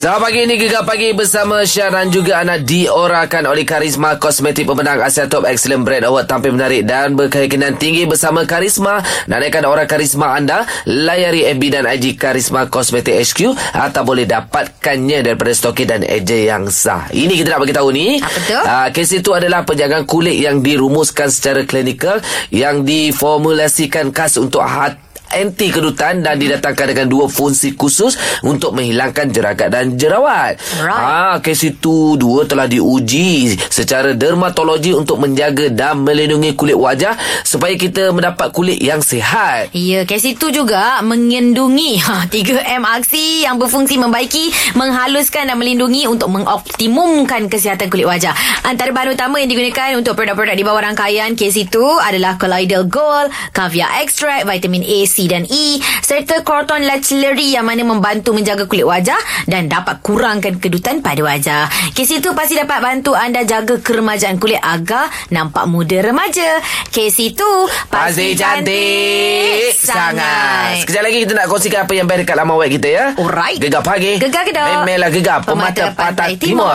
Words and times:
Selamat 0.00 0.32
pagi 0.32 0.48
ini 0.48 0.56
Gegar 0.56 0.88
Pagi 0.88 1.12
bersama 1.12 1.60
Syah 1.60 1.92
dan 1.92 2.08
juga 2.08 2.40
anak 2.40 2.64
diorakan 2.64 3.44
oleh 3.52 3.68
Karisma 3.68 4.16
Kosmetik 4.16 4.64
pemenang 4.64 4.96
Asia 4.96 5.28
Top 5.28 5.44
Excellent 5.44 5.84
Brand 5.84 6.08
Award 6.08 6.24
tampil 6.24 6.56
menarik 6.56 6.88
dan 6.88 7.12
berkeyakinan 7.20 7.76
tinggi 7.76 8.08
bersama 8.08 8.48
Karisma. 8.48 9.04
Naikkan 9.28 9.68
orang 9.68 9.84
Karisma 9.84 10.32
anda, 10.32 10.64
layari 10.88 11.44
FB 11.52 11.62
dan 11.68 11.84
IG 11.84 12.16
Karisma 12.16 12.72
Kosmetik 12.72 13.12
HQ 13.12 13.52
atau 13.76 14.00
boleh 14.00 14.24
dapatkannya 14.24 15.20
daripada 15.20 15.52
stoki 15.52 15.84
dan 15.84 16.00
eja 16.00 16.56
yang 16.56 16.72
sah. 16.72 17.04
Ini 17.12 17.36
kita 17.36 17.52
nak 17.52 17.68
bagi 17.68 17.76
tahu 17.76 17.92
ni. 17.92 18.24
Apa 18.24 18.40
tu? 18.40 18.56
Uh, 18.56 18.88
kes 18.96 19.12
itu 19.12 19.36
adalah 19.36 19.68
penjagaan 19.68 20.08
kulit 20.08 20.40
yang 20.40 20.64
dirumuskan 20.64 21.28
secara 21.28 21.68
klinikal 21.68 22.24
yang 22.48 22.88
diformulasikan 22.88 24.16
khas 24.16 24.40
untuk 24.40 24.64
hati 24.64 25.09
anti 25.30 25.70
kedutan 25.70 26.20
dan 26.26 26.36
didatangkan 26.36 26.86
dengan 26.94 27.06
dua 27.06 27.26
fungsi 27.30 27.78
khusus 27.78 28.18
untuk 28.42 28.74
menghilangkan 28.74 29.30
jeragat 29.30 29.70
dan 29.70 29.94
jerawat. 29.94 30.58
Right. 30.82 30.90
Ah, 30.90 31.36
kes 31.38 31.62
itu 31.62 32.18
dua 32.18 32.44
telah 32.44 32.66
diuji 32.66 33.54
secara 33.70 34.12
dermatologi 34.12 34.90
untuk 34.92 35.22
menjaga 35.22 35.70
dan 35.70 36.02
melindungi 36.02 36.58
kulit 36.58 36.74
wajah 36.74 37.14
supaya 37.46 37.78
kita 37.78 38.10
mendapat 38.10 38.50
kulit 38.50 38.82
yang 38.82 38.98
sihat. 39.00 39.70
Ya, 39.70 40.02
kes 40.02 40.26
itu 40.26 40.50
juga 40.50 40.98
mengendungi 41.00 42.02
ha, 42.02 42.26
3M 42.26 42.82
aksi 42.82 43.46
yang 43.46 43.56
berfungsi 43.62 43.96
membaiki, 43.96 44.74
menghaluskan 44.74 45.46
dan 45.46 45.56
melindungi 45.56 46.10
untuk 46.10 46.28
mengoptimumkan 46.34 47.46
kesihatan 47.46 47.86
kulit 47.86 48.06
wajah. 48.10 48.34
Antara 48.66 48.90
bahan 48.90 49.14
utama 49.14 49.38
yang 49.38 49.50
digunakan 49.50 49.94
untuk 49.94 50.18
produk-produk 50.18 50.56
di 50.58 50.64
bawah 50.66 50.82
rangkaian 50.82 51.38
kes 51.38 51.54
itu 51.56 51.86
adalah 52.02 52.34
Colloidal 52.36 52.90
Gold, 52.90 53.30
Caviar 53.54 54.02
Extract, 54.02 54.48
Vitamin 54.48 54.82
A, 54.82 54.98
C 55.06 55.19
dan 55.26 55.44
E 55.48 55.82
serta 56.04 56.46
Corton 56.46 56.86
Lachillery 56.86 57.56
yang 57.56 57.66
mana 57.66 57.82
membantu 57.82 58.32
menjaga 58.32 58.64
kulit 58.70 58.86
wajah 58.86 59.18
dan 59.50 59.66
dapat 59.66 60.00
kurangkan 60.00 60.62
kedutan 60.62 61.02
pada 61.02 61.20
wajah. 61.20 61.66
Kes 61.92 62.08
itu 62.14 62.30
pasti 62.32 62.54
dapat 62.56 62.78
bantu 62.78 63.12
anda 63.18 63.42
jaga 63.42 63.82
keremajaan 63.82 64.38
kulit 64.38 64.60
agar 64.62 65.10
nampak 65.34 65.66
muda 65.66 66.00
remaja. 66.00 66.62
Kes 66.94 67.18
itu 67.18 67.50
Pasti 67.90 68.38
cantik 68.38 69.74
sangat. 69.74 70.84
Sekejap 70.84 71.02
lagi 71.02 71.18
kita 71.26 71.32
nak 71.34 71.46
kongsikan 71.50 71.80
apa 71.84 71.92
yang 71.96 72.06
best 72.06 72.22
dekat 72.22 72.36
laman 72.38 72.56
web 72.56 72.70
kita 72.70 72.88
ya. 72.88 73.04
Alright. 73.18 73.58
Gegar 73.58 73.82
pagi. 73.82 74.20
Gegar 74.22 74.46
Kedah. 74.46 74.86
Memelah 74.86 75.10
gegar 75.10 75.42
pemata, 75.42 75.90
pantai 75.96 76.38
timur. 76.38 76.70